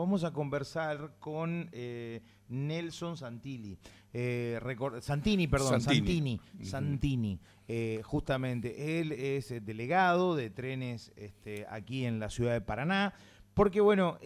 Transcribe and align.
vamos 0.00 0.24
a 0.24 0.32
conversar 0.32 1.12
con 1.20 1.68
eh, 1.72 2.22
Nelson 2.48 3.16
Santilli. 3.16 3.78
Eh, 4.12 4.58
Santini, 5.00 5.46
perdón, 5.46 5.80
Santini. 5.80 6.40
Santini, 6.62 7.38
eh, 7.68 8.00
justamente. 8.02 9.00
Él 9.00 9.12
es 9.12 9.50
delegado 9.64 10.34
de 10.34 10.50
trenes 10.50 11.12
este, 11.16 11.66
aquí 11.68 12.06
en 12.06 12.18
la 12.18 12.30
ciudad 12.30 12.52
de 12.52 12.60
Paraná. 12.62 13.14
Porque, 13.54 13.80
bueno, 13.80 14.18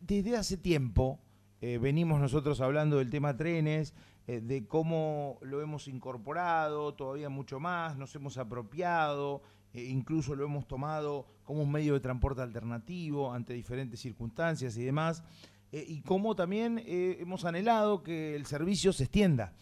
desde 0.00 0.36
hace 0.36 0.56
tiempo 0.56 1.20
venimos 1.60 2.20
nosotros 2.20 2.60
hablando 2.60 2.98
del 2.98 3.10
tema 3.10 3.36
trenes, 3.36 3.94
de 4.28 4.66
cómo 4.66 5.38
lo 5.40 5.62
hemos 5.62 5.88
incorporado, 5.88 6.94
todavía 6.94 7.30
mucho 7.30 7.58
más, 7.60 7.96
nos 7.96 8.14
hemos 8.14 8.36
apropiado. 8.36 9.42
Eh, 9.74 9.84
incluso 9.84 10.34
lo 10.34 10.44
hemos 10.44 10.66
tomado 10.66 11.26
como 11.44 11.62
un 11.62 11.70
medio 11.70 11.94
de 11.94 12.00
transporte 12.00 12.42
alternativo 12.42 13.32
ante 13.32 13.52
diferentes 13.52 14.00
circunstancias 14.00 14.76
y 14.76 14.84
demás, 14.84 15.22
eh, 15.72 15.84
y 15.86 16.00
como 16.00 16.34
también 16.34 16.82
eh, 16.86 17.18
hemos 17.20 17.44
anhelado 17.44 18.02
que 18.02 18.34
el 18.34 18.46
servicio 18.46 18.92
se 18.92 19.04
extienda 19.04 19.52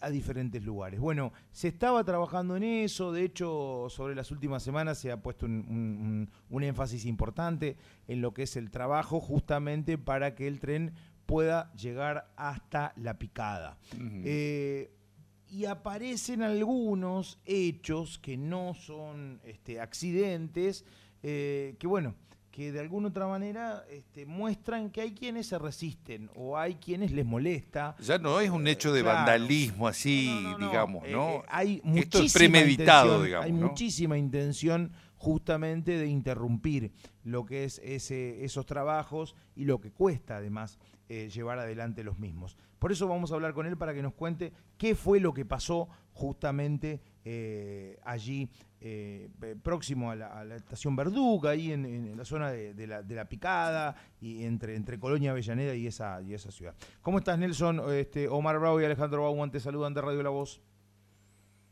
a 0.00 0.08
diferentes 0.08 0.62
lugares. 0.64 0.98
Bueno, 0.98 1.34
se 1.50 1.68
estaba 1.68 2.02
trabajando 2.04 2.56
en 2.56 2.62
eso, 2.62 3.12
de 3.12 3.22
hecho, 3.22 3.86
sobre 3.90 4.14
las 4.14 4.30
últimas 4.30 4.62
semanas 4.62 4.98
se 4.98 5.12
ha 5.12 5.20
puesto 5.20 5.44
un, 5.44 6.30
énfasis 6.50 7.04
importante 7.04 7.76
en 8.08 8.22
lo 8.22 8.32
que 8.32 8.44
es 8.44 8.56
el 8.56 8.70
trabajo 8.70 9.20
justamente 9.20 9.98
para 9.98 10.34
que 10.34 10.46
el 10.46 10.58
tren 10.58 10.94
pueda 11.26 11.72
llegar 11.74 12.32
hasta 12.36 12.92
la 12.96 13.18
picada 13.18 13.78
y 15.54 15.66
aparecen 15.66 16.42
algunos 16.42 17.38
hechos 17.44 18.18
que 18.18 18.36
no 18.36 18.74
son 18.74 19.40
este, 19.44 19.80
accidentes, 19.80 20.84
eh, 21.22 21.76
que 21.78 21.86
bueno, 21.86 22.16
que 22.50 22.72
de 22.72 22.80
alguna 22.80 23.08
otra 23.08 23.28
manera 23.28 23.84
este, 23.88 24.26
muestran 24.26 24.90
que 24.90 25.00
hay 25.00 25.12
quienes 25.12 25.46
se 25.46 25.58
resisten 25.60 26.28
o 26.34 26.58
hay 26.58 26.74
quienes 26.74 27.12
les 27.12 27.24
molesta. 27.24 27.94
Ya 28.00 28.18
no 28.18 28.40
es 28.40 28.50
un 28.50 28.66
hecho 28.66 28.92
de 28.92 29.02
vandalismo 29.02 29.86
así, 29.86 30.28
digamos, 30.58 31.08
¿no? 31.08 31.28
Eh, 31.28 31.42
hay 31.46 31.82
Esto 31.94 32.18
premeditado, 32.32 33.22
digamos. 33.22 33.46
Hay 33.46 33.52
muchísima 33.52 34.18
intención 34.18 34.90
justamente 35.24 35.96
de 35.96 36.06
interrumpir 36.06 36.92
lo 37.24 37.46
que 37.46 37.64
es 37.64 37.80
ese, 37.82 38.44
esos 38.44 38.66
trabajos 38.66 39.34
y 39.56 39.64
lo 39.64 39.80
que 39.80 39.90
cuesta 39.90 40.36
además 40.36 40.78
eh, 41.08 41.30
llevar 41.30 41.58
adelante 41.58 42.04
los 42.04 42.18
mismos. 42.18 42.58
Por 42.78 42.92
eso 42.92 43.08
vamos 43.08 43.32
a 43.32 43.36
hablar 43.36 43.54
con 43.54 43.64
él 43.64 43.78
para 43.78 43.94
que 43.94 44.02
nos 44.02 44.12
cuente 44.12 44.52
qué 44.76 44.94
fue 44.94 45.20
lo 45.20 45.32
que 45.32 45.46
pasó 45.46 45.88
justamente 46.12 47.00
eh, 47.24 47.98
allí, 48.04 48.50
eh, 48.82 49.30
próximo 49.62 50.10
a 50.10 50.16
la, 50.16 50.56
estación 50.56 50.94
Verduga, 50.94 51.52
ahí 51.52 51.72
en, 51.72 52.18
la 52.18 52.26
zona 52.26 52.50
de, 52.50 52.86
la, 52.86 53.24
Picada, 53.24 53.96
y 54.20 54.44
entre, 54.44 54.76
entre 54.76 54.98
Colonia 54.98 55.30
Avellaneda 55.30 55.74
y 55.74 55.86
esa, 55.86 56.20
y 56.20 56.34
esa 56.34 56.50
ciudad. 56.50 56.74
¿Cómo 57.00 57.16
estás, 57.16 57.38
Nelson? 57.38 57.80
Este, 57.94 58.28
Omar 58.28 58.58
Bravo 58.58 58.78
y 58.78 58.84
Alejandro 58.84 59.22
Bauman 59.22 59.50
te 59.50 59.58
saludan 59.58 59.94
de 59.94 60.02
Radio 60.02 60.22
La 60.22 60.30
Voz. 60.30 60.60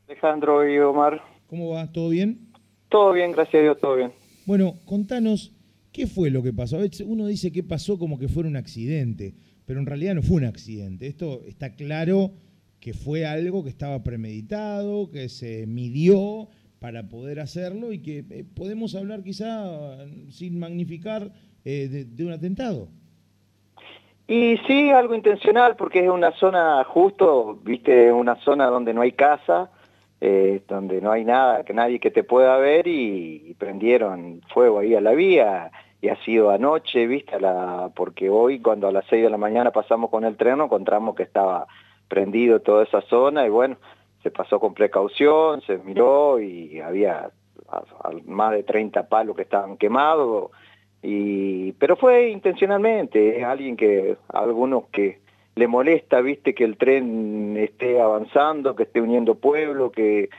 Alejandro 0.09 0.67
y 0.67 0.79
Omar. 0.79 1.23
¿Cómo 1.49 1.75
va? 1.75 1.93
¿Todo 1.93 2.09
bien? 2.09 2.52
Todo 2.93 3.13
bien, 3.13 3.33
gracias 3.33 3.57
a 3.61 3.63
Dios, 3.65 3.81
todo 3.81 3.97
bien. 3.97 4.13
Bueno, 4.47 4.75
contanos 4.85 5.53
¿Qué 5.93 6.07
fue 6.07 6.31
lo 6.31 6.43
que 6.43 6.55
pasó? 6.55 6.77
A 6.77 6.81
veces 6.81 7.07
uno 7.07 7.27
dice 7.27 7.53
que 7.53 7.63
pasó 7.63 7.99
como 7.99 8.19
que 8.19 8.29
fuera 8.29 8.49
un 8.49 8.57
accidente, 8.57 9.35
pero 9.67 9.79
en 9.79 9.85
realidad 9.85 10.15
no 10.15 10.23
fue 10.23 10.39
un 10.39 10.47
accidente. 10.47 11.07
Esto 11.07 11.43
está 11.47 11.75
claro 11.75 12.31
que 12.81 12.95
fue 12.95 13.27
algo 13.27 13.63
que 13.63 13.69
estaba 13.69 14.03
premeditado, 14.03 15.11
que 15.11 15.29
se 15.29 15.67
midió 15.67 16.49
para 16.81 17.11
poder 17.11 17.41
hacerlo 17.41 17.93
y 17.93 18.01
que 18.01 18.25
eh, 18.31 18.45
podemos 18.57 18.95
hablar 18.95 19.23
quizá 19.23 19.99
sin 20.31 20.59
magnificar 20.59 21.31
eh, 21.65 22.07
de, 22.07 22.25
un 22.25 22.33
atentado. 22.33 22.89
Y 24.27 24.57
sí, 24.67 24.89
algo 24.91 25.15
intencional, 25.15 25.77
porque 25.77 26.03
es 26.05 26.11
una 26.11 26.33
zona 26.33 26.83
justo, 26.85 27.61
viste, 27.63 28.11
una 28.11 28.37
zona 28.37 28.67
donde 28.67 28.95
no 28.95 29.03
hay 29.03 29.13
casa, 29.13 29.71
eh, 30.25 30.63
donde 30.69 31.01
no 31.01 31.11
hay 31.11 31.25
nada, 31.25 31.65
que 31.65 31.75
nadie 31.75 31.99
que 31.99 32.13
te 32.13 32.23
pueda 32.23 32.57
ver 32.57 32.87
y, 32.87 33.57
prendieron 33.59 34.41
fuego 34.55 34.79
ahí 34.79 34.95
a 34.95 35.01
la 35.01 35.13
vía. 35.15 35.73
Y 36.01 36.11
ha 36.11 36.17
sido 36.25 36.51
anoche, 36.51 37.09
viste, 37.09 37.41
la, 37.41 37.91
porque 37.97 38.31
hoy 38.31 38.61
cuando 38.61 38.87
a 38.87 38.93
las 38.93 39.05
6 39.11 39.25
de 39.25 39.31
la 39.31 39.37
mañana 39.37 39.73
pasamos 39.73 40.11
con 40.11 40.25
el 40.25 40.37
tren 40.37 40.61
encontramos 40.61 41.17
que 41.17 41.25
estaba 41.25 41.67
prendido 42.07 42.61
toda 42.61 42.85
esa 42.85 43.01
zona 43.03 43.45
y 43.47 43.51
bueno, 43.51 43.79
se 44.23 44.31
pasó 44.31 44.61
con 44.61 44.75
precaución, 44.75 45.61
se 45.63 45.79
miró 45.79 46.39
y 46.39 46.79
había 46.79 47.31
más 48.27 48.53
de 48.53 48.63
30 48.63 49.09
palos 49.09 49.35
que 49.35 49.43
estaban 49.43 49.77
quemados, 49.77 50.53
y, 51.03 51.73
pero 51.73 51.97
fue 51.97 52.31
intencionalmente, 52.31 53.45
alguien 53.45 53.77
que, 53.77 54.17
algunos 54.29 54.85
que 54.93 55.22
le 55.55 55.67
molesta, 55.67 56.21
viste, 56.21 56.55
que 56.55 56.65
el 56.65 56.77
tren 56.77 57.57
esté 57.57 58.01
avanzando, 58.01 58.75
que 58.75 58.85
esté 58.85 59.01
uniendo 59.01 59.35
pueblo, 59.35 59.93
que 59.93 60.31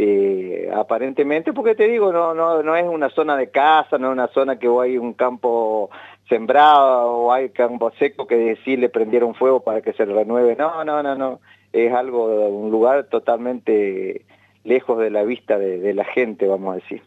eh, 0.00 0.70
aparentemente, 0.72 1.52
porque 1.52 1.74
te 1.74 1.88
digo, 1.88 2.12
no, 2.12 2.34
no, 2.34 2.62
no 2.62 2.76
es 2.76 2.84
una 2.84 3.10
zona 3.10 3.36
de 3.36 3.50
casa, 3.50 3.98
no 3.98 4.08
es 4.08 4.12
una 4.12 4.28
zona 4.28 4.58
que 4.58 4.68
hay 4.68 4.96
un 4.96 5.14
campo 5.14 5.90
sembrado 6.28 7.10
o 7.10 7.32
hay 7.32 7.48
campo 7.50 7.90
seco 7.98 8.26
que 8.26 8.36
decir 8.36 8.78
le 8.78 8.90
prendieron 8.90 9.34
fuego 9.34 9.64
para 9.64 9.80
que 9.80 9.92
se 9.94 10.04
renueve. 10.04 10.54
No, 10.56 10.84
no, 10.84 11.02
no, 11.02 11.16
no. 11.16 11.40
Es 11.72 11.92
algo, 11.92 12.48
un 12.48 12.70
lugar 12.70 13.08
totalmente 13.08 14.24
lejos 14.64 14.98
de 14.98 15.10
la 15.10 15.24
vista 15.24 15.58
de, 15.58 15.78
de 15.78 15.94
la 15.94 16.04
gente, 16.04 16.46
vamos 16.46 16.74
a 16.74 16.80
decir. 16.80 17.02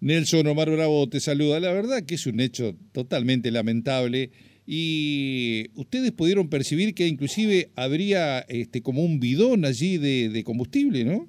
Nelson 0.00 0.46
Omar 0.46 0.70
Bravo 0.70 1.08
te 1.08 1.20
saluda. 1.20 1.58
La 1.60 1.72
verdad 1.72 2.04
que 2.06 2.14
es 2.14 2.26
un 2.26 2.40
hecho 2.40 2.74
totalmente 2.92 3.50
lamentable 3.50 4.30
y 4.72 5.66
ustedes 5.74 6.12
pudieron 6.12 6.48
percibir 6.48 6.94
que 6.94 7.08
inclusive 7.08 7.70
habría 7.74 8.38
este, 8.38 8.84
como 8.84 9.02
un 9.02 9.18
bidón 9.18 9.64
allí 9.64 9.98
de, 9.98 10.44
combustible, 10.44 11.02
¿no? 11.02 11.26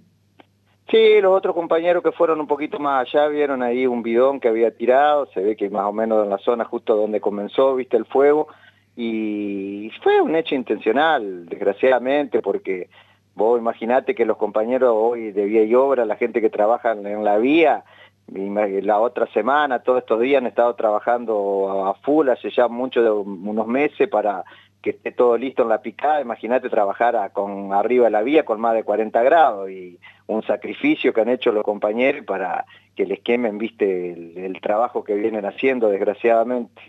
Sí, 0.91 1.19
los 1.19 1.35
otros 1.35 1.56
compañeros 1.56 2.03
que 2.03 2.12
fueron 2.12 2.40
un 2.40 2.46
poquito 2.46 2.78
más 2.78 3.07
allá 3.07 3.28
vieron 3.29 3.63
ahí 3.63 3.88
un 3.88 4.03
bidón 4.03 4.40
que 4.40 4.47
había 4.47 4.69
tirado, 4.69 5.25
se 5.34 5.41
ve 5.41 5.56
que 5.56 5.72
más 5.72 5.85
o 5.85 5.91
menos 5.91 6.24
en 6.24 6.29
la 6.29 6.38
zona 6.38 6.66
justo 6.66 6.96
donde 6.96 7.19
comenzó, 7.19 7.74
viste 7.75 7.97
el 7.97 8.06
fuego, 8.06 8.47
y 8.96 9.90
fue 10.03 10.22
un 10.22 10.35
hecho 10.35 10.53
intencional, 10.53 11.47
desgraciadamente, 11.47 12.44
porque 12.44 12.90
vos 13.34 13.59
imaginate 13.59 14.13
que 14.13 14.25
los 14.25 14.38
compañeros 14.38 14.94
hoy 14.96 15.31
de 15.31 15.46
vía 15.46 15.63
y 15.63 15.73
obra, 15.73 16.06
la 16.06 16.16
gente 16.16 16.41
que 16.41 16.52
trabaja 16.52 16.91
en 16.91 17.23
la 17.23 17.40
vía, 17.40 17.85
la 18.28 19.00
otra 19.00 19.28
semana, 19.34 19.80
todos 19.80 20.00
estos 20.00 20.22
días 20.22 20.42
han 20.42 20.48
estado 20.48 20.74
trabajando 20.76 21.86
a 21.88 21.94
full, 21.96 22.30
hace 22.30 22.50
ya 22.50 22.68
muchos 22.68 23.26
unos 23.26 23.68
meses 23.68 24.08
para 24.08 24.44
que 24.82 24.92
esté 24.92 25.12
todo 25.12 25.38
listo 25.38 25.64
en 25.64 25.70
la 25.70 25.82
picada, 25.82 26.22
imagínate 26.22 26.70
trabajar 26.70 27.32
con 27.34 27.72
arriba 27.74 28.06
de 28.06 28.12
la 28.12 28.24
vía 28.24 28.44
con 28.44 28.59
más 28.59 28.74
de 28.74 28.84
40 28.84 29.22
grados 29.22 29.70
y 29.70 30.00
un 30.28 30.44
sacrificio 30.44 31.14
que 31.14 31.22
han 31.22 31.30
hecho 31.30 31.52
los 31.52 31.64
compañeros 31.64 32.26
para 32.26 32.66
que 32.96 33.06
les 33.06 33.20
quemen, 33.20 33.58
viste, 33.58 34.12
el, 34.46 34.59
trabajo 34.62 35.03
que 35.03 35.14
vienen 35.14 35.46
haciendo, 35.46 35.90
desgraciadamente. 35.90 36.82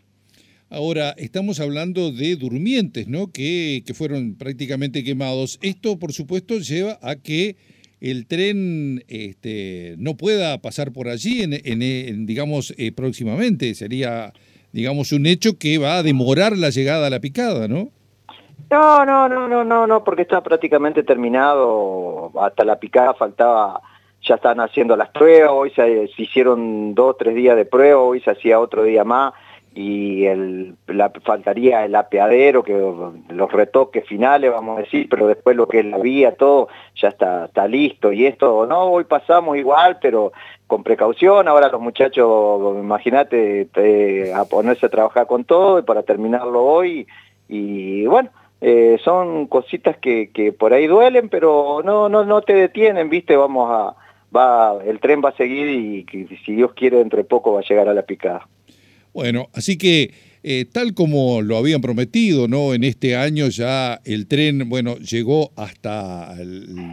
Ahora, 0.71 1.11
estamos 1.19 1.61
hablando 1.61 2.11
de 2.13 2.35
durmientes, 2.37 3.07
¿no? 3.07 3.31
Que, 3.31 3.83
que 3.87 3.93
fueron 3.93 4.37
prácticamente 4.37 5.05
quemados. 5.05 5.59
Esto, 5.61 5.99
por 5.99 6.13
supuesto, 6.13 6.59
lleva 6.59 6.99
a 7.03 7.17
que 7.17 7.57
el 8.03 8.27
tren 8.27 9.05
este, 9.07 9.95
no 9.99 10.17
pueda 10.17 10.59
pasar 10.59 10.93
por 10.93 11.07
allí, 11.07 11.45
en, 11.45 12.27
digamos, 12.27 12.75
eh, 12.77 12.91
próximamente. 12.91 13.75
Sería, 13.77 14.33
digamos, 14.73 15.13
un 15.13 15.25
hecho 15.27 15.57
que 15.57 15.79
va 15.79 15.99
a 15.99 16.03
demorar 16.03 16.59
la 16.59 16.71
llegada 16.71 17.07
a 17.07 17.11
la 17.11 17.21
picada, 17.21 17.69
¿no? 17.69 17.91
No, 18.73 19.05
no, 19.05 19.29
no, 19.29 19.47
no, 19.47 19.63
no, 19.63 19.87
no, 19.87 20.03
porque 20.03 20.23
está 20.23 20.43
prácticamente 20.43 21.05
terminado. 21.05 22.33
Hasta 22.41 22.65
la 22.65 22.81
picada 22.81 23.15
faltaba, 23.15 23.81
ya 24.27 24.35
están 24.35 24.59
haciendo 24.59 24.97
las 24.97 25.11
pruebas, 25.11 25.53
hoy 25.53 25.71
se, 25.71 26.09
se 26.09 26.23
hicieron 26.23 26.97
dos, 26.97 27.17
tres 27.17 27.37
días 27.37 27.55
de 27.55 27.67
prueba, 27.67 28.01
hoy 28.01 28.21
se 28.21 28.33
hacía 28.33 28.59
otro 28.59 28.83
día 28.83 29.05
más 29.05 29.33
y 29.75 30.27
el, 30.27 30.77
la, 30.87 31.11
faltaría 31.25 31.85
el 31.85 31.95
apeadero, 31.95 32.63
que 32.63 32.75
los 32.75 33.53
retoques 33.53 34.07
finales, 34.07 34.51
vamos 34.51 34.77
a 34.77 34.83
decir, 34.83 35.09
pero 35.09 35.27
después 35.27 35.57
lo 35.57 35.67
que 35.67 35.81
es 35.81 35.87
la 35.87 35.99
vía, 35.99 36.35
todo 36.35 36.69
ya 36.95 37.09
está, 37.09 37.47
está 37.47 37.67
listo. 37.67 38.13
Y 38.13 38.27
esto, 38.27 38.67
no, 38.67 38.85
hoy 38.85 39.05
pasamos 39.05 39.57
igual, 39.57 39.99
pero 40.01 40.33
con 40.67 40.83
precaución. 40.83 41.49
Ahora 41.49 41.71
los 41.71 41.81
muchachos, 41.81 42.77
imagínate, 42.79 43.69
a 44.35 44.45
ponerse 44.45 44.87
a 44.87 44.91
trabajar 44.91 45.27
con 45.27 45.45
todo 45.45 45.79
y 45.79 45.83
para 45.83 46.03
terminarlo 46.03 46.63
hoy. 46.63 47.07
Y 47.49 48.07
bueno, 48.07 48.29
eh, 48.61 48.99
son 49.03 49.47
cositas 49.47 49.97
que, 49.97 50.31
que 50.33 50.53
por 50.53 50.75
ahí 50.75 50.87
duelen, 50.87 51.31
pero 51.31 51.81
no, 51.83 52.11
no, 52.11 52.25
no 52.25 52.43
te 52.43 52.55
detienen, 52.55 53.09
viste, 53.09 53.37
vamos 53.37 53.71
a... 53.71 53.97
Va, 54.35 54.83
el 54.83 54.99
tren 54.99 55.21
va 55.23 55.29
a 55.29 55.37
seguir 55.37 55.69
y, 55.69 56.07
y 56.11 56.37
si 56.39 56.55
Dios 56.55 56.73
quiere, 56.73 56.97
dentro 56.97 57.19
de 57.19 57.25
poco 57.25 57.53
va 57.53 57.61
a 57.61 57.65
llegar 57.65 57.87
a 57.91 57.93
la 57.93 58.01
picada. 58.01 58.49
Bueno, 59.13 59.51
así 59.53 59.77
que 59.77 60.13
eh, 60.45 60.65
tal 60.71 60.93
como 60.95 61.41
lo 61.41 61.57
habían 61.57 61.81
prometido, 61.81 62.49
¿no? 62.49 62.75
En 62.75 62.83
este 62.83 63.15
año 63.15 63.49
ya 63.49 64.01
el 64.05 64.27
tren, 64.27 64.69
bueno, 64.69 64.99
llegó 64.99 65.53
hasta, 65.55 66.35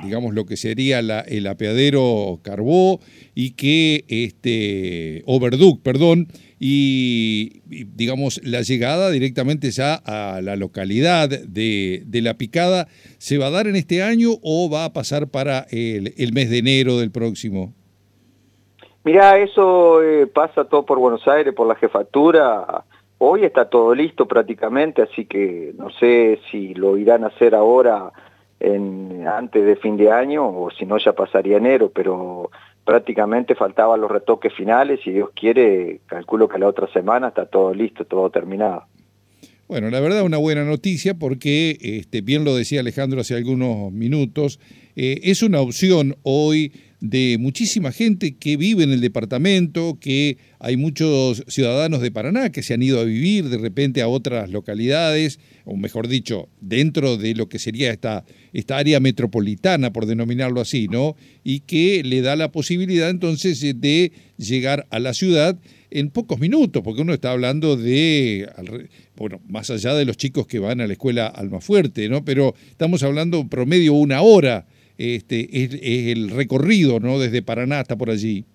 digamos, 0.03 0.35
lo 0.35 0.45
que 0.45 0.55
sería 0.55 0.99
el 0.99 1.47
apeadero 1.47 2.39
Carbó 2.43 3.01
y 3.33 3.51
que, 3.51 4.05
este, 4.07 5.23
Overduc, 5.25 5.81
perdón, 5.81 6.27
y, 6.59 7.61
digamos, 7.69 8.39
la 8.43 8.61
llegada 8.61 9.09
directamente 9.09 9.71
ya 9.71 9.95
a 9.95 10.41
la 10.41 10.55
localidad 10.55 11.29
de, 11.29 12.03
La 12.21 12.37
Picada, 12.37 12.87
¿se 13.17 13.39
va 13.39 13.47
a 13.47 13.51
dar 13.51 13.65
en 13.65 13.77
este 13.77 14.03
año 14.03 14.37
o 14.43 14.69
va 14.69 14.85
a 14.85 14.93
pasar 14.93 15.29
para 15.29 15.65
el, 15.71 16.33
mes 16.33 16.49
de 16.51 16.57
enero 16.59 16.99
del 16.99 17.09
próximo? 17.09 17.73
Mirá, 19.03 19.37
eso 19.39 20.03
eh, 20.03 20.27
pasa 20.27 20.65
todo 20.65 20.85
por 20.85 20.99
Buenos 20.99 21.27
Aires, 21.27 21.53
por 21.53 21.67
la 21.67 21.75
jefatura. 21.75 22.83
Hoy 23.17 23.43
está 23.43 23.69
todo 23.69 23.95
listo 23.95 24.27
prácticamente, 24.27 25.01
así 25.01 25.25
que 25.25 25.73
no 25.77 25.89
sé 25.89 26.39
si 26.51 26.73
lo 26.73 26.97
irán 26.97 27.23
a 27.23 27.27
hacer 27.27 27.55
ahora 27.55 28.11
en, 28.59 29.25
antes 29.27 29.65
de 29.65 29.75
fin 29.77 29.97
de 29.97 30.11
año 30.11 30.47
o 30.47 30.69
si 30.71 30.85
no 30.85 30.97
ya 30.97 31.13
pasaría 31.13 31.57
enero, 31.57 31.91
pero 31.93 32.49
prácticamente 32.83 33.55
faltaban 33.55 34.01
los 34.01 34.11
retoques 34.11 34.53
finales 34.53 34.99
y 35.05 35.11
Dios 35.11 35.29
quiere, 35.33 36.01
calculo 36.05 36.47
que 36.47 36.59
la 36.59 36.67
otra 36.67 36.91
semana 36.91 37.29
está 37.29 37.45
todo 37.45 37.73
listo, 37.73 38.05
todo 38.05 38.29
terminado. 38.29 38.83
Bueno, 39.67 39.91
la 39.91 39.99
verdad 39.99 40.23
una 40.23 40.37
buena 40.37 40.63
noticia 40.63 41.13
porque, 41.13 41.77
este, 41.79 42.21
bien 42.21 42.43
lo 42.43 42.55
decía 42.55 42.79
Alejandro 42.79 43.21
hace 43.21 43.35
algunos 43.35 43.91
minutos, 43.91 44.59
eh, 44.95 45.19
es 45.23 45.43
una 45.43 45.61
opción 45.61 46.15
hoy 46.23 46.73
de 47.01 47.37
muchísima 47.39 47.91
gente 47.91 48.35
que 48.35 48.57
vive 48.57 48.83
en 48.83 48.91
el 48.91 48.99
departamento, 48.99 49.97
que 50.01 50.37
hay 50.59 50.75
muchos 50.75 51.43
ciudadanos 51.47 52.01
de 52.01 52.11
Paraná 52.11 52.51
que 52.51 52.61
se 52.61 52.73
han 52.73 52.83
ido 52.83 52.99
a 52.99 53.05
vivir 53.05 53.47
de 53.47 53.57
repente 53.57 54.01
a 54.01 54.09
otras 54.09 54.49
localidades, 54.49 55.39
o 55.63 55.77
mejor 55.77 56.09
dicho, 56.09 56.49
dentro 56.59 57.15
de 57.15 57.35
lo 57.35 57.47
que 57.47 57.57
sería 57.57 57.91
esta, 57.91 58.25
esta 58.51 58.77
área 58.77 58.99
metropolitana, 58.99 59.93
por 59.93 60.07
denominarlo 60.07 60.59
así, 60.59 60.87
¿no? 60.87 61.15
Y 61.43 61.61
que 61.61 62.03
le 62.03 62.21
da 62.21 62.35
la 62.35 62.51
posibilidad 62.51 63.09
entonces 63.09 63.61
de 63.61 64.11
llegar 64.37 64.85
a 64.89 64.99
la 64.99 65.13
ciudad 65.13 65.57
en 65.91 66.09
pocos 66.09 66.39
minutos, 66.39 66.83
porque 66.83 67.01
uno 67.01 67.13
está 67.13 67.31
hablando 67.31 67.77
de, 67.77 68.47
bueno, 69.15 69.41
más 69.47 69.69
allá 69.69 69.93
de 69.93 70.05
los 70.05 70.17
chicos 70.17 70.47
que 70.47 70.59
van 70.59 70.81
a 70.81 70.87
la 70.87 70.93
escuela 70.93 71.27
Almafuerte, 71.27 72.09
¿no? 72.09 72.25
Pero 72.25 72.55
estamos 72.69 73.03
hablando 73.03 73.47
promedio 73.47 73.93
una 73.93 74.21
hora 74.21 74.67
este, 74.99 75.47
es, 75.51 75.73
el 76.15 76.29
recorrido, 76.29 76.99
¿no? 76.99 77.17
Desde 77.17 77.41
Paraná 77.41 77.79
hasta 77.79 77.95
por 77.95 78.09
allí. 78.09 78.45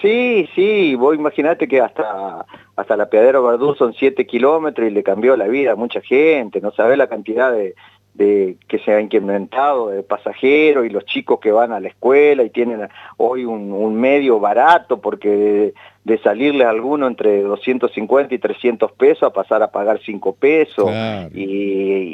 Sí, 0.00 0.48
sí, 0.54 0.94
vos 0.94 1.16
imaginate 1.16 1.66
que 1.66 1.80
hasta, 1.80 2.46
hasta 2.76 2.96
la 2.96 3.10
Piadero 3.10 3.42
Verdú 3.42 3.74
son 3.74 3.94
siete 3.94 4.26
kilómetros 4.26 4.88
y 4.88 4.90
le 4.92 5.02
cambió 5.02 5.36
la 5.36 5.48
vida 5.48 5.72
a 5.72 5.76
mucha 5.76 6.00
gente, 6.00 6.60
no 6.60 6.72
sabés 6.72 6.98
la 6.98 7.08
cantidad 7.08 7.52
de, 7.52 7.74
de 8.14 8.56
que 8.68 8.78
se 8.78 8.92
ha 8.92 9.00
incrementado 9.00 9.88
de 9.88 10.04
pasajeros 10.04 10.86
y 10.86 10.88
los 10.88 11.04
chicos 11.04 11.40
que 11.40 11.50
van 11.50 11.72
a 11.72 11.80
la 11.80 11.88
escuela 11.88 12.44
y 12.44 12.50
tienen 12.50 12.88
hoy 13.16 13.44
un, 13.44 13.94
medio 13.96 14.38
barato 14.38 15.00
porque 15.00 15.74
de, 16.04 16.18
salirles 16.18 16.66
alguno 16.66 17.08
entre 17.08 17.42
250 17.42 18.34
y 18.34 18.38
300 18.38 18.92
pesos 18.92 19.24
a 19.24 19.32
pasar 19.32 19.62
a 19.62 19.72
pagar 19.72 20.00
5 20.04 20.36
pesos 20.36 20.90
y, 21.34 21.42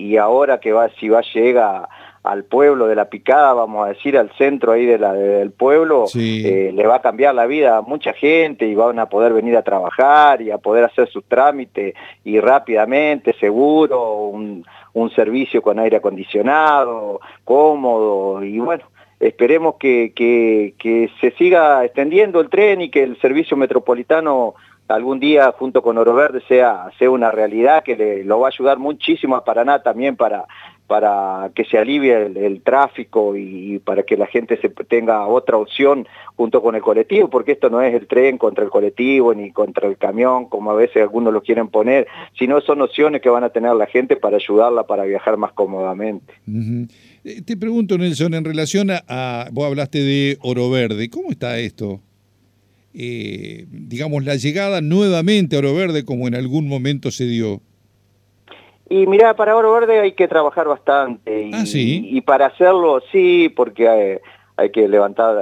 y, 0.08 0.16
ahora 0.16 0.58
que 0.58 0.72
va 0.72 0.88
si 0.98 1.08
va 1.10 1.20
llega 1.20 1.88
al 2.22 2.44
pueblo 2.44 2.86
de 2.86 2.94
la 2.94 3.08
picada, 3.08 3.54
vamos 3.54 3.86
a 3.86 3.90
decir, 3.90 4.18
al 4.18 4.30
centro 4.36 4.72
ahí 4.72 4.84
de 4.84 4.98
la, 4.98 5.14
del 5.14 5.52
pueblo, 5.52 6.04
eh, 6.14 6.70
le 6.74 6.86
va 6.86 6.96
a 6.96 7.02
cambiar 7.02 7.34
la 7.34 7.46
vida 7.46 7.78
a 7.78 7.82
mucha 7.82 8.12
gente 8.12 8.66
y 8.66 8.74
van 8.74 8.98
a 8.98 9.08
poder 9.08 9.32
venir 9.32 9.56
a 9.56 9.62
trabajar 9.62 10.42
y 10.42 10.50
a 10.50 10.58
poder 10.58 10.84
hacer 10.84 11.08
sus 11.08 11.24
trámites 11.24 11.94
y 12.22 12.38
rápidamente, 12.38 13.34
seguro, 13.40 14.24
un, 14.24 14.66
un 14.92 15.10
servicio 15.10 15.62
con 15.62 15.78
aire 15.78 15.96
acondicionado, 15.96 17.20
cómodo 17.44 18.44
y 18.44 18.58
bueno, 18.58 18.84
esperemos 19.18 19.76
que, 19.76 20.12
que, 20.14 20.74
que 20.78 21.10
se 21.22 21.30
siga 21.32 21.84
extendiendo 21.86 22.40
el 22.40 22.50
tren 22.50 22.82
y 22.82 22.90
que 22.90 23.02
el 23.02 23.18
servicio 23.20 23.56
metropolitano 23.56 24.54
algún 24.88 25.20
día 25.20 25.52
junto 25.56 25.82
con 25.82 25.98
Oro 25.98 26.14
Verde 26.14 26.42
sea, 26.48 26.90
sea 26.98 27.10
una 27.10 27.30
realidad 27.30 27.84
que 27.84 27.96
le, 27.96 28.24
lo 28.24 28.40
va 28.40 28.48
a 28.48 28.50
ayudar 28.50 28.78
muchísimo 28.78 29.36
a 29.36 29.44
Paraná 29.44 29.82
también 29.82 30.16
para, 30.16 30.46
para 30.90 31.52
que 31.54 31.64
se 31.66 31.78
alivie 31.78 32.16
el, 32.34 32.62
tráfico 32.62 33.36
y, 33.36 33.78
para 33.78 34.02
que 34.02 34.16
la 34.16 34.26
gente 34.26 34.60
se 34.60 34.68
tenga 34.70 35.24
otra 35.28 35.56
opción 35.56 36.08
junto 36.34 36.60
con 36.60 36.74
el 36.74 36.82
colectivo, 36.82 37.30
porque 37.30 37.52
esto 37.52 37.70
no 37.70 37.80
es 37.80 37.94
el 37.94 38.08
tren 38.08 38.38
contra 38.38 38.64
el 38.64 38.70
colectivo 38.70 39.32
ni 39.32 39.52
contra 39.52 39.86
el 39.86 39.96
camión, 39.96 40.48
como 40.48 40.72
a 40.72 40.74
veces 40.74 41.00
algunos 41.00 41.32
lo 41.32 41.44
quieren 41.44 41.68
poner, 41.68 42.08
sino 42.36 42.60
son 42.60 42.82
opciones 42.82 43.22
que 43.22 43.28
van 43.28 43.44
a 43.44 43.50
tener 43.50 43.72
la 43.76 43.86
gente 43.86 44.16
para 44.16 44.38
ayudarla 44.38 44.82
para 44.82 45.04
viajar 45.04 45.36
más 45.36 45.52
cómodamente. 45.52 46.34
Eh, 47.22 47.40
te 47.42 47.56
pregunto, 47.56 47.96
Nelson, 47.96 48.34
en 48.34 48.44
relación 48.44 48.90
a, 48.90 49.04
a, 49.06 49.48
vos 49.52 49.66
hablaste 49.66 50.00
de 50.00 50.38
Oro 50.40 50.70
Verde, 50.70 51.08
¿cómo 51.08 51.30
está 51.30 51.56
esto? 51.60 52.00
Eh, 52.94 53.66
digamos, 53.70 54.24
la 54.24 54.34
llegada 54.34 54.80
nuevamente 54.80 55.54
a 55.54 55.60
Oro 55.60 55.72
Verde 55.72 56.04
como 56.04 56.26
en 56.26 56.34
algún 56.34 56.66
momento 56.66 57.12
se 57.12 57.26
dio? 57.26 57.62
Y 58.90 59.06
mira, 59.06 59.34
para 59.34 59.56
Oro 59.56 59.72
Verde 59.72 60.00
hay 60.00 60.12
que 60.12 60.26
trabajar 60.26 60.66
bastante. 60.66 61.44
Y, 61.44 61.54
ah, 61.54 61.62
y 61.64 62.20
para 62.22 62.46
hacerlo, 62.46 63.00
sí, 63.12 63.48
porque 63.48 63.88
hay, 63.88 64.18
hay 64.56 64.70
que 64.70 64.88
levantar... 64.88 65.36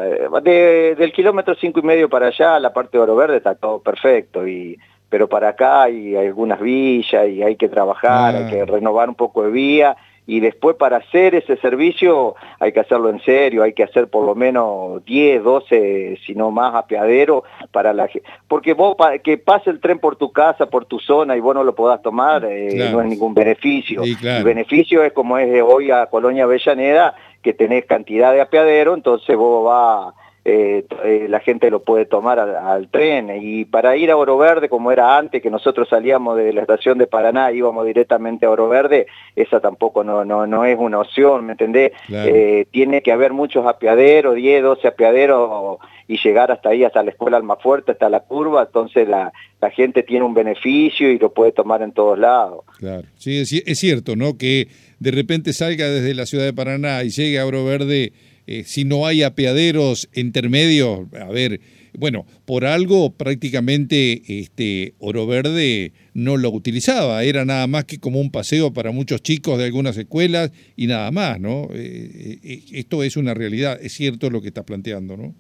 Eh, 0.45 0.95
del 0.97 1.12
kilómetro 1.12 1.55
cinco 1.59 1.81
y 1.81 1.83
medio 1.83 2.11
para 2.11 2.27
allá, 2.27 2.61
la 2.61 2.75
parte 2.75 2.99
de 2.99 3.03
Oro 3.03 3.17
Verde 3.17 3.39
está 3.39 3.55
todo 3.55 3.81
perfecto. 3.81 4.47
y 4.47 4.79
Pero 5.09 5.31
para 5.31 5.49
acá 5.49 5.85
hay, 5.85 6.15
algunas 6.15 6.61
villas 6.61 7.27
y 7.27 7.43
hay 7.43 7.56
que 7.56 7.71
trabajar, 7.71 8.37
hay 8.37 8.50
que 8.50 8.67
renovar 8.67 9.09
un 9.09 9.15
poco 9.15 9.43
de 9.45 9.51
vía 9.51 9.97
y 10.29 10.41
después 10.41 10.77
para 10.77 10.99
hacer 10.99 11.35
ese 11.35 11.57
servicio 11.57 12.35
hay 12.61 12.73
que 12.73 12.81
hacerlo 12.81 13.09
en 13.09 13.19
serio, 13.23 13.63
hay 13.63 13.73
que 13.73 13.83
hacer 13.83 14.09
por 14.09 14.27
lo 14.27 14.35
menos 14.35 15.03
10, 15.07 15.43
12, 15.43 16.19
si 16.25 16.35
no 16.35 16.51
más 16.51 16.75
apeadero 16.75 17.45
para 17.73 17.95
la 17.95 18.11
porque 18.47 18.75
vos 18.75 18.95
que 19.25 19.39
pase 19.39 19.71
el 19.71 19.81
tren 19.81 19.99
por 19.99 20.17
tu 20.17 20.31
casa, 20.31 20.67
por 20.67 20.85
tu 20.85 21.01
zona 21.01 21.35
y 21.35 21.41
vos 21.41 21.55
no 21.55 21.65
lo 21.65 21.75
podás 21.75 22.03
tomar, 22.03 22.45
eh, 22.45 22.91
no 22.93 23.01
es 23.01 23.09
ningún 23.09 23.33
beneficio. 23.33 24.03
El 24.03 24.45
beneficio 24.45 25.03
es 25.03 25.15
como 25.15 25.39
es 25.39 25.63
hoy 25.63 25.91
a 25.91 26.05
Colonia 26.07 26.45
Avellaneda, 26.45 27.15
que 27.41 27.55
tenés 27.55 27.87
cantidad 27.87 28.35
de 28.35 28.43
apeadero, 28.43 28.93
entonces 28.93 29.35
vos 29.35 29.65
vas 29.65 30.13
eh, 30.50 30.87
eh, 31.05 31.27
la 31.29 31.41
gente 31.41 31.71
lo 31.71 31.83
puede 31.83 32.06
tomar 32.06 32.39
al, 32.39 32.89
tren. 32.89 33.31
Y 33.43 33.67
para 33.67 33.97
ir 33.97 34.11
a 34.11 34.17
Oro 34.17 34.39
Verde, 34.39 34.71
como 34.71 34.91
era 34.91 35.19
antes, 35.19 35.43
que 35.43 35.50
nosotros 35.50 35.91
salíamos 35.91 36.39
de 36.39 36.55
la 36.55 36.62
estación 36.62 36.97
de 36.97 37.06
Paraná, 37.06 37.53
íbamos 37.53 37.85
directamente 37.85 38.47
a 38.47 38.50
Oro 38.50 38.67
Verde, 38.67 39.09
esa 39.37 39.61
tampoco 39.61 40.05
no, 40.05 40.25
no, 40.25 40.47
no 40.47 40.65
es 40.65 40.79
una 40.79 41.00
opción, 41.00 41.45
¿me 41.45 41.53
entendés? 41.53 41.93
Eh, 42.11 42.67
tiene 42.71 43.03
que 43.03 43.12
haber 43.12 43.35
muchos 43.35 43.67
apiaderos, 43.67 44.37
10, 44.37 44.62
12 44.62 44.89
apiaderos, 44.89 45.79
y 46.06 46.17
llegar 46.17 46.51
hasta 46.51 46.71
ahí, 46.71 46.83
hasta 46.83 47.03
la 47.03 47.11
escuela 47.11 47.37
Almafuerte, 47.37 47.93
hasta 47.93 48.09
la 48.09 48.21
curva, 48.21 48.62
entonces 48.62 49.06
la, 49.06 49.31
la 49.61 49.71
gente 49.71 50.03
tiene 50.03 50.25
un 50.25 50.33
beneficio 50.33 51.11
y 51.12 51.19
lo 51.19 51.35
puede 51.35 51.53
tomar 51.53 51.83
en 51.83 51.93
todos 51.93 52.19
lados. 52.19 52.65
Claro, 52.79 53.06
sí, 53.19 53.39
es, 53.39 53.53
es 53.53 53.79
cierto, 53.79 54.17
¿no? 54.17 54.39
Que 54.39 54.69
de 54.99 55.11
repente 55.11 55.53
salga 55.53 55.87
desde 55.89 56.15
la 56.15 56.25
ciudad 56.25 56.46
de 56.46 56.55
Paraná 56.55 57.05
y 57.05 57.11
llegue 57.11 57.39
a 57.39 57.44
Oro 57.44 57.67
Verde 57.67 58.15
eh, 58.50 58.64
si 58.64 58.86
no 58.86 59.06
hay 59.06 59.22
apeaderos 59.22 60.08
intermedios, 60.14 61.00
a 61.20 61.31
ver, 61.31 61.60
bueno, 61.98 62.24
por 62.46 62.64
algo 62.64 63.10
prácticamente 63.10 64.22
este 64.26 64.94
Oro 65.00 65.26
Verde 65.26 65.93
no 66.14 66.38
lo 66.38 66.48
utilizaba, 66.48 67.22
era 67.24 67.44
nada 67.44 67.67
más 67.67 67.84
que 67.84 68.00
como 68.00 68.22
un 68.22 68.31
paseo 68.31 68.72
para 68.72 68.90
muchos 68.90 69.22
chicos 69.22 69.58
de 69.58 69.67
algunas 69.67 69.98
escuelas 69.98 70.50
y 70.76 70.86
nada 70.86 71.10
más, 71.10 71.38
¿no? 71.38 71.69
Eh, 71.74 72.38
eh, 72.43 72.62
esto 72.72 73.02
es 73.02 73.19
una 73.19 73.34
realidad, 73.34 73.78
es 73.82 73.93
cierto 73.93 74.31
lo 74.31 74.40
que 74.40 74.48
estás 74.48 74.64
planteando, 74.64 75.19
¿no? 75.19 75.34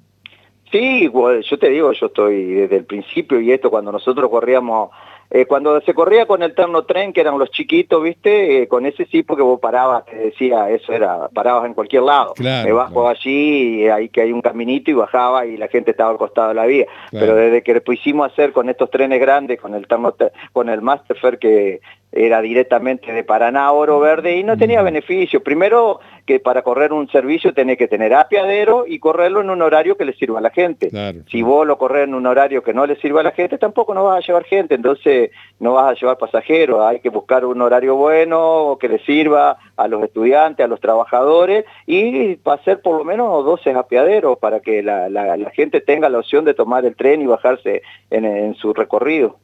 Sí, 0.70 1.08
yo 1.10 1.58
te 1.58 1.70
digo, 1.70 1.90
yo 1.94 2.06
estoy 2.08 2.44
desde 2.44 2.76
el 2.76 2.84
principio 2.84 3.40
y 3.40 3.52
esto 3.52 3.70
cuando 3.70 3.90
nosotros 3.90 4.28
corríamos 4.28 4.90
eh, 5.30 5.44
cuando 5.44 5.80
se 5.82 5.92
corría 5.92 6.26
con 6.26 6.42
el 6.42 6.54
terno 6.54 6.84
tren, 6.84 7.12
que 7.12 7.20
eran 7.20 7.38
los 7.38 7.50
chiquitos, 7.50 8.02
¿viste? 8.02 8.62
Eh, 8.62 8.68
con 8.68 8.86
ese 8.86 9.04
sí, 9.06 9.22
porque 9.22 9.42
vos 9.42 9.60
parabas, 9.60 10.06
te 10.06 10.16
decía, 10.16 10.70
eso 10.70 10.92
era, 10.92 11.28
parabas 11.28 11.66
en 11.66 11.74
cualquier 11.74 12.02
lado. 12.02 12.34
Me 12.38 12.72
bajo 12.72 13.08
allí, 13.08 13.86
ahí 13.88 14.08
que 14.08 14.22
hay 14.22 14.32
un 14.32 14.40
caminito 14.40 14.90
y 14.90 14.94
bajaba 14.94 15.44
y 15.44 15.58
la 15.58 15.68
gente 15.68 15.90
estaba 15.90 16.10
al 16.10 16.16
costado 16.16 16.48
de 16.48 16.54
la 16.54 16.64
vía. 16.64 16.86
Pero 17.10 17.34
desde 17.34 17.62
que 17.62 17.74
lo 17.74 17.92
hicimos 17.92 18.32
hacer 18.32 18.52
con 18.52 18.70
estos 18.70 18.90
trenes 18.90 19.20
grandes, 19.20 19.60
con 19.60 19.74
el 19.74 19.86
terno, 19.86 20.14
con 20.52 20.68
el 20.70 20.80
Masterfair 20.80 21.38
que 21.38 21.80
era 22.10 22.40
directamente 22.40 23.12
de 23.12 23.22
Paraná 23.24 23.70
Oro 23.72 24.00
Verde 24.00 24.36
y 24.36 24.42
no 24.42 24.56
tenía 24.56 24.82
beneficio. 24.82 25.42
Primero 25.42 26.00
que 26.24 26.40
para 26.40 26.62
correr 26.62 26.92
un 26.92 27.08
servicio 27.08 27.52
tenés 27.52 27.78
que 27.78 27.88
tener 27.88 28.14
apiadero 28.14 28.84
y 28.86 28.98
correrlo 28.98 29.40
en 29.40 29.50
un 29.50 29.62
horario 29.62 29.96
que 29.96 30.04
le 30.04 30.14
sirva 30.14 30.38
a 30.38 30.42
la 30.42 30.50
gente. 30.50 30.90
Si 31.30 31.42
vos 31.42 31.66
lo 31.66 31.78
corres 31.78 32.04
en 32.04 32.14
un 32.14 32.26
horario 32.26 32.62
que 32.62 32.74
no 32.74 32.86
le 32.86 32.96
sirva 32.96 33.20
a 33.20 33.24
la 33.24 33.32
gente, 33.32 33.58
tampoco 33.58 33.94
no 33.94 34.04
vas 34.04 34.22
a 34.22 34.26
llevar 34.26 34.44
gente, 34.44 34.74
entonces 34.74 35.30
no 35.60 35.74
vas 35.74 35.90
a 35.90 35.98
llevar 35.98 36.18
pasajeros. 36.18 36.80
Hay 36.80 37.00
que 37.00 37.10
buscar 37.10 37.44
un 37.44 37.60
horario 37.60 37.96
bueno 37.96 38.78
que 38.80 38.88
le 38.88 38.98
sirva 39.00 39.58
a 39.76 39.88
los 39.88 40.02
estudiantes, 40.02 40.64
a 40.64 40.68
los 40.68 40.80
trabajadores 40.80 41.64
y 41.86 42.36
para 42.36 42.60
hacer 42.60 42.80
por 42.80 42.96
lo 42.98 43.04
menos 43.04 43.44
12 43.44 43.70
apiaderos 43.72 44.38
para 44.38 44.60
que 44.60 44.82
la, 44.82 45.08
gente 45.54 45.80
tenga 45.80 46.08
la 46.08 46.18
opción 46.18 46.44
de 46.44 46.54
tomar 46.54 46.84
el 46.84 46.94
tren 46.94 47.22
y 47.22 47.26
bajarse 47.26 47.82
en, 48.10 48.54
su 48.54 48.74
recorrido. 48.74 49.38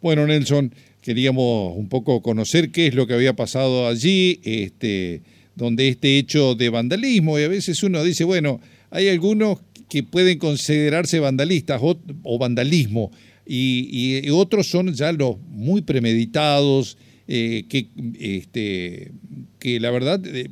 Bueno, 0.00 0.26
Nelson, 0.26 0.72
queríamos 1.02 1.76
un 1.76 1.88
poco 1.88 2.22
conocer 2.22 2.70
qué 2.70 2.86
es 2.88 2.94
lo 2.94 3.06
que 3.06 3.14
había 3.14 3.34
pasado 3.34 3.86
allí, 3.88 4.40
este, 4.44 5.22
donde 5.54 5.88
este 5.88 6.18
hecho 6.18 6.54
de 6.54 6.68
vandalismo, 6.70 7.38
y 7.38 7.42
a 7.42 7.48
veces 7.48 7.82
uno 7.82 8.02
dice, 8.04 8.24
bueno, 8.24 8.60
hay 8.90 9.08
algunos 9.08 9.58
que 9.88 10.02
pueden 10.02 10.38
considerarse 10.38 11.18
vandalistas 11.20 11.80
o, 11.82 12.38
vandalismo. 12.38 13.10
y, 13.46 14.28
otros 14.30 14.68
son 14.68 14.92
ya 14.94 15.12
los 15.12 15.38
muy 15.48 15.82
premeditados, 15.82 16.98
eh, 17.30 17.66
que, 17.68 17.88
este, 18.18 19.12
que 19.58 19.78
la 19.80 19.90
verdad 19.90 20.18
eh, 20.26 20.48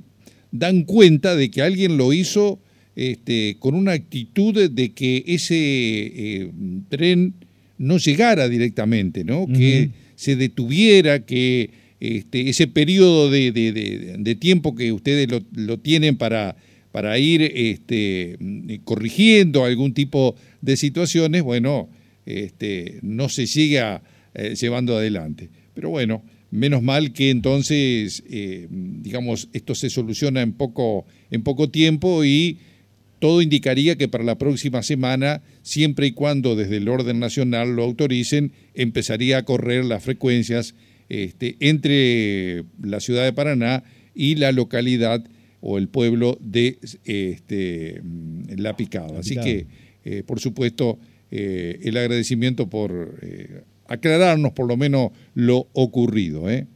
dan 0.52 0.82
cuenta 0.82 1.34
de 1.34 1.50
que 1.50 1.62
alguien 1.62 1.96
lo 1.96 2.12
hizo 2.12 2.60
este, 2.96 3.56
con 3.60 3.74
una 3.74 3.92
actitud 3.92 4.68
de 4.70 4.92
que 4.92 5.24
ese 5.26 5.56
eh, 5.56 6.52
tren 6.90 7.32
no 7.78 7.98
llegara 7.98 8.48
directamente, 8.48 9.24
¿no? 9.24 9.46
que 9.46 9.90
se 10.14 10.36
detuviera, 10.36 11.24
que 11.24 11.70
este, 12.00 12.48
ese 12.48 12.66
periodo 12.66 13.30
de, 13.30 14.36
tiempo 14.40 14.74
que 14.74 14.92
ustedes 14.92 15.28
lo, 15.52 15.78
tienen 15.78 16.16
para, 16.16 16.56
para 16.92 17.18
ir 17.18 17.42
este, 17.42 18.38
corrigiendo 18.84 19.64
algún 19.64 19.94
tipo 19.94 20.36
de 20.60 20.76
situaciones, 20.76 21.42
bueno, 21.42 21.88
este, 22.26 22.98
no 23.02 23.28
se 23.28 23.46
siga 23.46 24.02
eh, 24.34 24.54
llevando 24.60 24.96
adelante. 24.96 25.48
Pero 25.74 25.90
bueno, 25.90 26.22
menos 26.50 26.82
mal 26.82 27.12
que 27.12 27.30
entonces, 27.30 28.22
eh, 28.28 28.66
digamos, 28.70 29.48
esto 29.52 29.74
se 29.74 29.90
soluciona 29.90 30.42
en 30.42 30.52
poco, 30.52 31.06
en 31.30 31.42
poco 31.42 31.70
tiempo 31.70 32.24
y 32.24 32.58
todo 33.26 33.42
indicaría 33.42 33.96
que 33.96 34.06
para 34.06 34.22
la 34.22 34.38
próxima 34.38 34.84
semana, 34.84 35.42
siempre 35.62 36.06
y 36.06 36.12
cuando 36.12 36.54
desde 36.54 36.76
el 36.76 36.88
orden 36.88 37.18
nacional 37.18 37.74
lo 37.74 37.82
autoricen, 37.82 38.52
empezaría 38.72 39.38
a 39.38 39.44
correr 39.44 39.84
las 39.84 40.04
frecuencias 40.04 40.76
este, 41.08 41.56
entre 41.58 42.62
la 42.80 43.00
ciudad 43.00 43.24
de 43.24 43.32
Paraná 43.32 43.82
y 44.14 44.36
la 44.36 44.52
localidad 44.52 45.24
o 45.60 45.76
el 45.76 45.88
pueblo 45.88 46.38
de 46.40 46.78
este, 47.04 48.00
La 48.56 48.76
Picada. 48.76 49.18
Así 49.18 49.34
que, 49.34 49.66
eh, 50.04 50.22
por 50.24 50.38
supuesto, 50.38 51.00
eh, 51.32 51.80
el 51.82 51.96
agradecimiento 51.96 52.70
por 52.70 52.92
eh, 53.22 53.64
aclararnos 53.88 54.52
por 54.52 54.68
lo 54.68 54.76
menos 54.76 55.10
lo 55.34 55.66
ocurrido. 55.72 56.48
¿eh? 56.48 56.68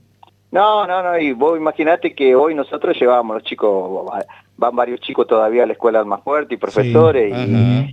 No, 0.50 0.84
no, 0.84 1.00
no, 1.00 1.16
y 1.16 1.30
vos 1.30 1.56
imaginate 1.56 2.12
que 2.12 2.34
hoy 2.34 2.56
nosotros 2.56 2.98
llevábamos 2.98 3.36
los 3.36 3.44
chicos, 3.44 4.10
van 4.60 4.76
varios 4.76 5.00
chicos 5.00 5.26
todavía 5.26 5.62
a 5.62 5.66
la 5.66 5.72
escuela 5.72 6.04
más 6.04 6.22
fuerte 6.22 6.54
y 6.54 6.58
profesores, 6.58 7.34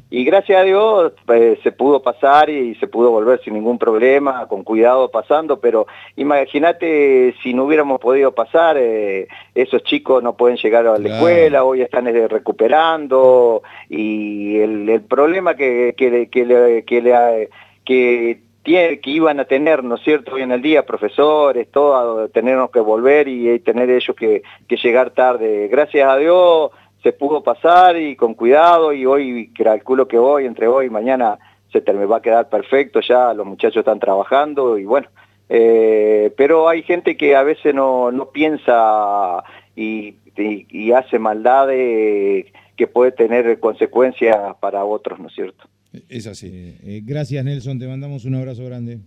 y, 0.09 0.25
gracias 0.25 0.59
a 0.59 0.63
Dios 0.63 1.13
pues, 1.25 1.57
se 1.63 1.71
pudo 1.71 2.01
pasar 2.01 2.49
y, 2.49 2.75
se 2.75 2.87
pudo 2.87 3.09
volver 3.09 3.41
sin 3.41 3.53
ningún 3.53 3.79
problema, 3.79 4.45
con 4.47 4.63
cuidado 4.63 5.09
pasando, 5.09 5.61
pero 5.61 5.87
imagínate 6.17 7.33
si 7.41 7.53
no 7.53 7.63
hubiéramos 7.63 8.01
podido 8.01 8.33
pasar, 8.33 8.77
eh, 8.77 9.29
esos 9.55 9.81
chicos 9.83 10.21
no 10.21 10.35
pueden 10.35 10.57
llegar 10.57 10.85
a 10.85 10.97
la 10.97 11.09
escuela, 11.09 11.63
hoy 11.63 11.81
están 11.81 12.05
eh, 12.07 12.27
recuperando, 12.27 13.63
y 13.89 14.57
el, 14.57 15.01
problema 15.07 15.55
que, 15.55 15.95
que, 15.97 16.27
que, 16.29 16.83
que, 16.85 16.85
que 16.85 17.49
que 17.87 18.41
iban 18.67 19.39
a 19.39 19.45
tener, 19.45 19.83
¿no 19.83 19.95
es 19.95 20.01
cierto?, 20.01 20.35
hoy 20.35 20.41
en 20.41 20.51
el 20.51 20.61
día, 20.61 20.85
profesores, 20.85 21.71
todo, 21.71 22.27
tenernos 22.29 22.69
que 22.71 22.79
volver 22.79 23.27
y, 23.27 23.59
tener 23.59 23.89
ellos 23.89 24.15
que, 24.15 24.43
llegar 24.69 25.11
tarde. 25.11 25.67
Gracias 25.69 26.07
a 26.07 26.17
Dios 26.17 26.71
se 27.03 27.13
pudo 27.13 27.43
pasar 27.43 27.95
y 27.95 28.15
con 28.15 28.33
cuidado 28.33 28.91
y 28.91 29.05
hoy 29.05 29.53
calculo 29.53 30.07
que 30.07 30.17
hoy, 30.17 30.45
entre 30.45 30.67
hoy 30.67 30.87
y 30.87 30.89
mañana, 30.89 31.37
se 31.71 31.79
va 31.79 32.17
a 32.17 32.21
quedar 32.21 32.49
perfecto, 32.49 32.99
ya 33.01 33.33
los 33.33 33.45
muchachos 33.45 33.77
están 33.77 33.99
trabajando 33.99 34.77
y 34.77 34.85
bueno, 34.85 35.07
eh, 35.49 36.33
pero 36.35 36.67
hay 36.67 36.83
gente 36.83 37.15
que 37.15 37.35
a 37.35 37.43
veces 37.43 37.73
no, 37.73 38.11
no 38.11 38.29
piensa 38.31 39.43
y, 39.75 40.15
y, 40.35 40.91
hace 40.91 41.19
maldades 41.19 42.47
que 42.75 42.87
puede 42.87 43.11
tener 43.11 43.59
consecuencias 43.59 44.55
para 44.59 44.83
otros, 44.85 45.19
¿no 45.19 45.27
es 45.27 45.35
cierto? 45.35 45.67
Es 46.09 46.27
así. 46.27 46.47
Eh, 46.47 46.77
eh, 46.83 47.01
gracias, 47.03 47.43
Nelson. 47.43 47.79
Te 47.79 47.87
mandamos 47.87 48.25
un 48.25 48.35
abrazo 48.35 48.65
grande. 48.65 48.99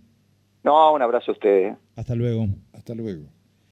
No, 0.63 0.93
un 0.93 1.01
abrazo 1.01 1.31
a 1.31 1.33
ustedes. 1.33 1.75
Hasta 1.95 2.15
luego. 2.15 2.47
Hasta 2.73 2.93
luego. 2.93 3.23